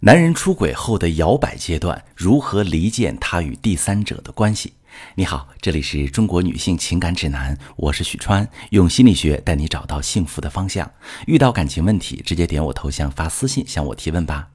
[0.00, 4.74] 男人出轨后的摇摆阶段，如何离间他与第三者的关系？
[5.16, 10.88] 你好，这里是中国女性情感指南，我是许川，用心理学带你找到幸福的方向。
[11.26, 14.50] 遇到感情问题，直接点我头像发私信向我提问吧。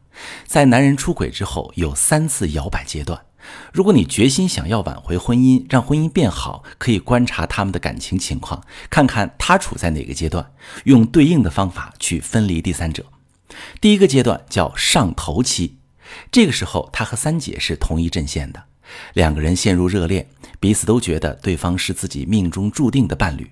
[0.48, 3.20] 在男人出轨之后，有三次摇摆阶段。
[3.74, 10.54] 如果你决心想要挽回婚姻，让婚姻变好，可以观察他们的感情情况，看看他处在哪个阶段，
[10.86, 13.04] 用对应的方法去分离第三者。
[13.82, 15.78] 第一个阶段叫上头期，
[16.32, 18.64] 这个时候他和三姐是同一阵线的，
[19.14, 20.28] 两个人陷入热恋，
[20.60, 23.52] 彼此都觉得对方是自己命中注定的伴侣。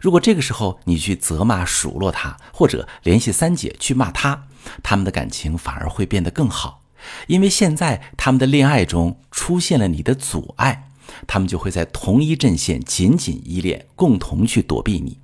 [0.00, 4.44] 如果这个时候你去责骂数落他，或者联系三姐去骂他，
[4.82, 6.82] 他们的感情反而会变得更好，
[7.26, 10.90] 因为现在他们的恋爱中出现了你的阻碍，
[11.26, 15.18] 他们就会在同一阵线紧紧依恋，共同去躲避你。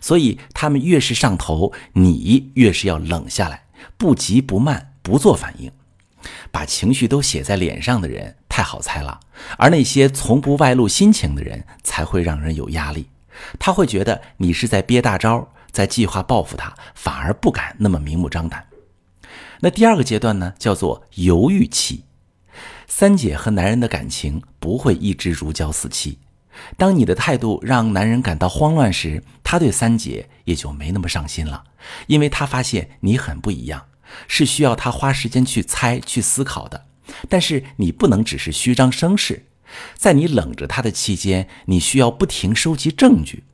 [0.00, 3.64] 所以他们越是上头，你越是要冷下来。
[3.96, 5.72] 不急不慢，不做反应，
[6.50, 9.20] 把情绪都写在脸上的人太好猜了，
[9.56, 13.08] 而那些从不外露心情的人才会让人有压力。
[13.58, 18.66] 他会觉得你是在憋大招，在计划报复他，反而不敢那么明目张胆。
[19.60, 22.04] 那第二个阶段呢，叫做犹豫期。
[22.86, 26.18] 三姐和男人的感情不会一直如胶似漆。
[26.76, 31.64] 当你的态度让男人感到慌乱时，他对三姐也就没那么上心了，
[32.06, 33.86] 因为他发现你很不一样，
[34.26, 36.86] 是需要他花时间去猜、去思考的。
[37.28, 39.46] 但是你不能只是虚张声势，
[39.94, 43.44] 在你冷着他的期间，你需要不停收集证据，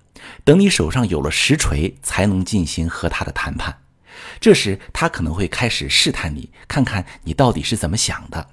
[0.42, 3.78] 等你手上有了实锤，才能进行和他的谈判。
[4.40, 8.48] 这时他可能会开始试探你，看看你到底是怎么想的。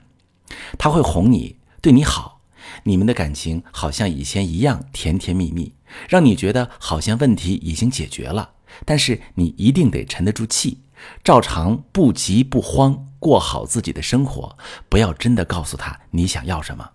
[0.77, 2.40] 他会哄你，对你好。
[2.83, 5.73] 你们的感情好像以前一样甜甜蜜蜜，
[6.09, 8.51] 让你觉得好像问题已经解决了。
[8.85, 10.79] 但是你一定得沉得住气，
[11.23, 16.91] 照常不急不慌过好自己的生活，不要真的告诉他你想要什么。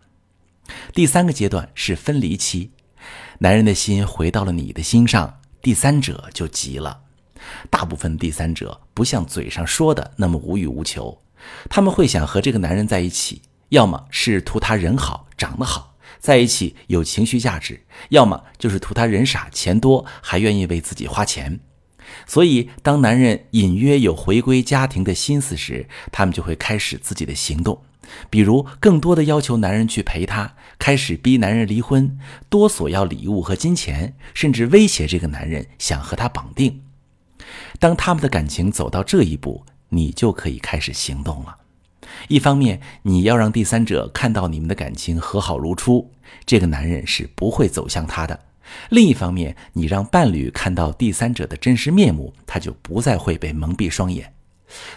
[0.93, 2.71] 第三个阶段是分离期，
[3.39, 7.03] 男人的心回到了你的心上，第三者就急了。
[7.71, 11.21] 大部分第三者不像嘴上说的那么无欲无求，
[11.69, 13.43] 他们会想和这个男人在一起。
[13.71, 21.61] 要么是图他人好、长得好，在一起有情绪价值；要么就是图他人傻、钱多，还愿意为自己花钱。
[22.25, 27.83] 所以，当男人隐约有回归家庭的心思时，他们就会开始自己的行动，
[28.31, 32.17] 比如更多的要求男人去陪她，开始逼男人离婚，
[32.49, 36.83] 多索要礼物和金钱，甚至威胁这个男人想和他绑定。
[37.81, 41.57] 当他们的感情走到这一步，你就可以开始行动了。
[42.29, 46.11] 一方面，你要让第三者看到你们的感情和好如初，
[46.45, 48.39] 这个男人是不会走向他的；
[48.91, 54.33] 另一方面，你让伴侣看到第三者的真实面目，他就不再会被蒙蔽双眼。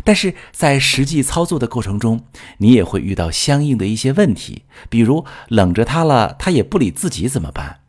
[0.03, 2.25] 但是在实际操作的过程中，
[2.58, 7.81] 你也会遇到相应的一些问题，比如冷着他了，他也不理自己怎么办？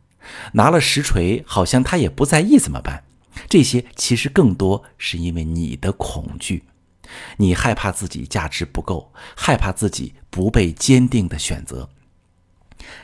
[0.53, 3.03] 拿了实锤，好像他也不在意怎么办？
[3.49, 6.63] 这些其实更多是因为你的恐惧。
[7.37, 11.89] 你害怕自己价值不够，害怕自己不被坚定的选择。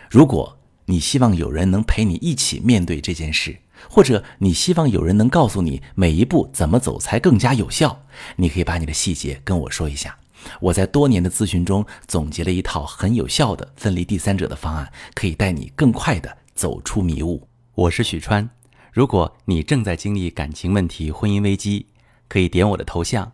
[0.10, 3.60] 如果你希望有人能陪你一起面对这件事，
[3.90, 8.04] 或者你希望有人能告诉你每一步怎么走才更加有效，
[8.38, 10.18] 你可以把你的细节跟我说一下。
[10.62, 17.48] 我在多年的咨询中总结了一套很有效的分离第三者的方案，可以带你更快的走出迷雾。
[17.76, 18.50] 我是许川，
[18.94, 21.88] 如果你正在经历感情问题、婚姻危机，
[22.30, 23.34] 可以点我的头像。